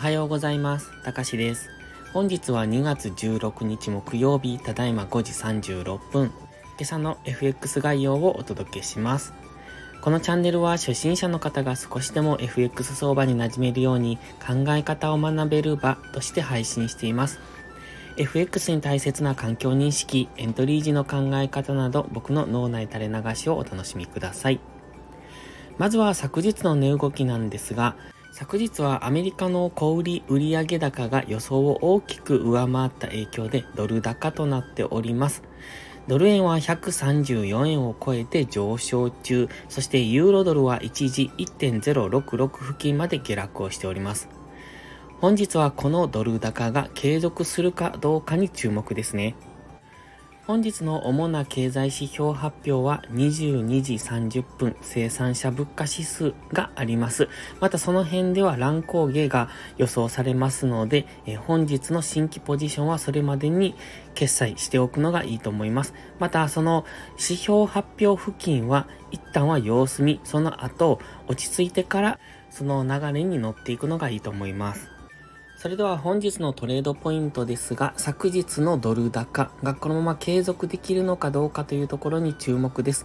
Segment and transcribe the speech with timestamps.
[0.00, 0.90] はようございます。
[1.02, 1.68] たかしです。
[2.14, 6.28] 本日は2月16日木曜日、ただいま5時36分。
[6.28, 6.32] 今
[6.80, 9.34] 朝の FX 概要をお届けします。
[10.00, 17.38] このチャンネルは初心者の方が少しでも FX 相場に馴染めるように考え方を学べる場として配信しています。
[18.16, 24.60] FX に大切な環境認識、エントリー時の考え方など僕の脳内垂れ流しをお楽しみください。
[25.76, 27.96] まずは昨日の値動きなんですが、
[28.32, 35.42] 昨日はアメリカの小売売上高が予想を大きく上回った影響でドル高となっております。
[36.06, 44.28] ドル円は134円を超えて上昇中、そしてユーロドルは一時1.066付近まで下落をしております。
[45.20, 49.34] 本日はこのドル高が継続するかどうかに注目ですね。
[50.50, 57.28] 本日の主な経済指標発表は22時30分生産者物価指数があります。
[57.60, 63.76] またその辺では乱高下が予想されますので、え本日の新規ポジションはそれまでに
[64.16, 65.94] 決済しておくのがいいと思います。
[66.18, 72.18] またその指標発表付近は一旦は様子見、その後落ち着いてから
[72.50, 74.99] その流れに乗っていくのがいいと思います。
[75.60, 83.04] それでは本日のトレードポイントですが、昨日のドル高がこのまま継続できるのかどうかというところに注目です。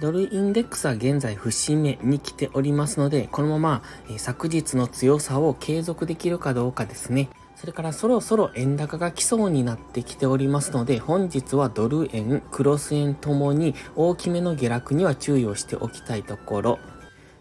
[0.00, 3.82] ドルインデックスは現在節目に来ておりますので、このまま、
[4.16, 7.28] 昨日の強さを継続できるかどうかですね。
[7.56, 16.78] それからそろそろ円高が来そうになってきておりますので、本日はドル円、クロス円ともに大きめの下落には注意をしておきたいところ。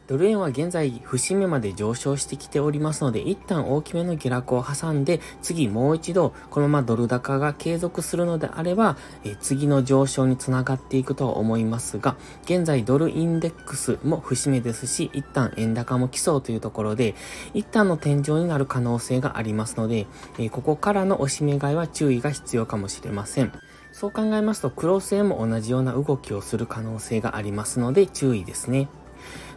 [0.08, 17.16] ドル円は現在節目まで上昇してきておりますので、一旦大きめの下落を挟んで、次もう一度このままドル高が継続するのであれば、え次の上昇につながっていくとは思いますが、現在ドルインデックスも節目ですし、一旦円高も来そうというところで、
[17.56, 20.06] 一旦の天井になる可能性がありますので、
[20.38, 23.52] えここからの押し目買いは注意が必要かもしれません。
[23.92, 28.88] そう考えますと、クロス円も同じような動きをする可能性がありますので、注意ですね。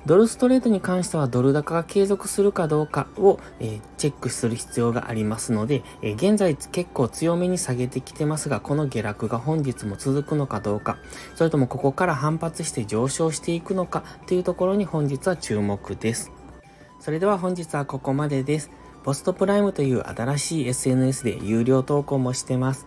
[0.07, 10.99] ドルストレートに関してはドル高が継続するかどうかを、え、チェックする必要がありますので、え、現在結構強めに下げてきてますが、この下落が本日も続くのかどうか、
[11.35, 16.33] それともここから反発して上昇していくのかというところに本日は注目です。
[17.01, 18.71] それでは本日はここまでです。
[19.05, 22.87] ポストプライムという新しい SNS で有料投稿もしてます。